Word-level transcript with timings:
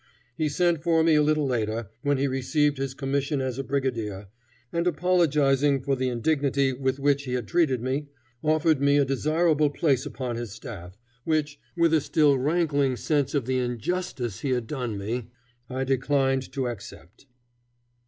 He 0.35 0.49
sent 0.49 0.81
for 0.81 1.03
me 1.03 1.13
a 1.13 1.21
little 1.21 1.45
later, 1.45 1.91
when 2.01 2.17
he 2.17 2.25
received 2.25 2.79
his 2.79 2.95
commission 2.95 3.39
as 3.39 3.59
a 3.59 3.63
brigadier, 3.63 4.29
and 4.73 4.87
apologizing 4.87 5.83
for 5.83 5.95
the 5.95 6.09
indignity 6.09 6.73
with 6.73 6.97
which 6.97 7.25
he 7.25 7.33
had 7.33 7.47
treated 7.47 7.83
me, 7.83 8.07
offered 8.43 8.81
me 8.81 8.97
a 8.97 9.05
desirable 9.05 9.69
place 9.69 10.03
upon 10.03 10.37
his 10.37 10.51
staff, 10.53 10.97
which, 11.23 11.59
with 11.77 11.93
a 11.93 12.01
still 12.01 12.35
rankling 12.39 12.95
sense 12.95 13.35
of 13.35 13.45
the 13.45 13.59
injustice 13.59 14.39
he 14.39 14.49
had 14.49 14.65
done 14.65 14.97
me, 14.97 15.27
I 15.69 15.83
declined 15.83 16.51
to 16.53 16.67
accept. 16.67 17.27